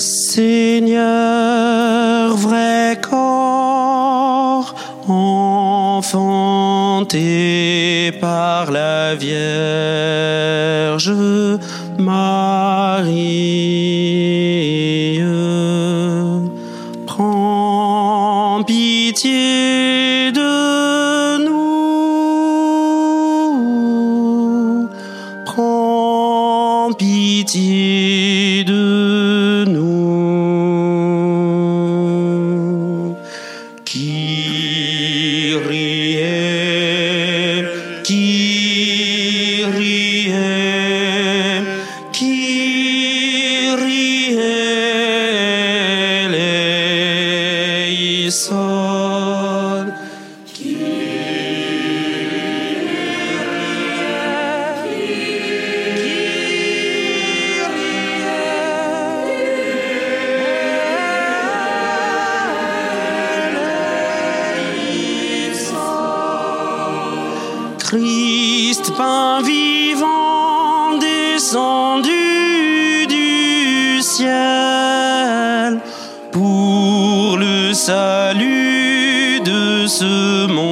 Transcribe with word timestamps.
Seigneur, 0.00 1.04
vrai 2.34 2.98
corps, 3.02 4.74
enfanté 5.06 6.10
par 8.18 8.70
la 8.70 9.14
Vierge 9.14 9.52
Marie, 11.98 13.10
prends 17.06 18.64
pitié 18.66 20.32
de 20.32 21.44
nous, 21.44 21.68
prends 25.44 26.90
pitié 26.96 28.64
Christ, 67.90 68.92
pain 68.96 69.42
vivant, 69.42 70.96
descendu 71.00 72.12
du 73.08 74.00
ciel 74.00 75.80
pour 76.30 77.36
le 77.36 77.72
salut 77.74 79.40
de 79.44 79.88
ce 79.88 80.46
monde. 80.46 80.70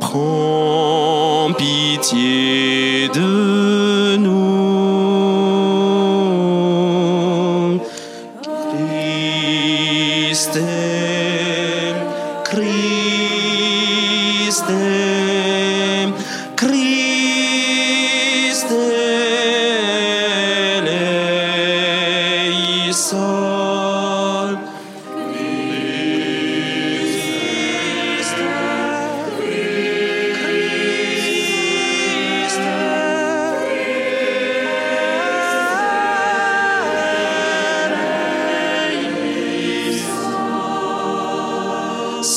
Prends 0.00 1.50
pitié 1.56 3.08
de 3.08 4.16
nous. 4.18 4.44
Christe, 8.74 10.60
Christe, 14.54 16.14
Christe, 16.54 16.94
Christem. 22.94 23.33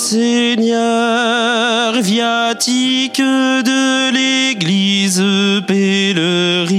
Seigneur, 0.09 1.91
viatique 2.01 3.19
de 3.19 4.09
l'Église 4.09 5.21
pèlerine 5.67 6.77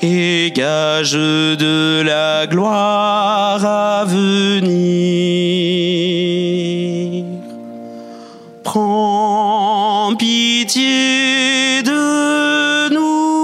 et 0.00 0.52
gage 0.54 1.12
de 1.12 2.00
la 2.00 2.46
gloire 2.46 3.62
à 3.62 4.06
venir. 4.06 4.64
Prends 8.64 10.14
pitié 10.16 11.82
de 11.82 12.88
nous. 12.94 13.36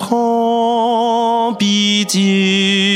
Prends 0.00 1.54
pitié 1.56 2.87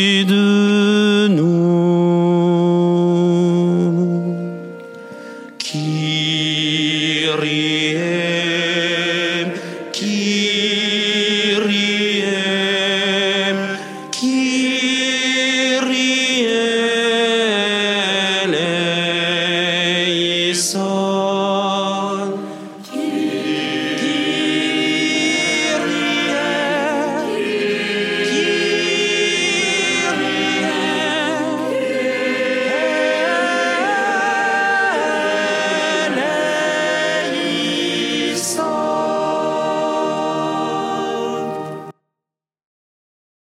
soul. 20.62 20.91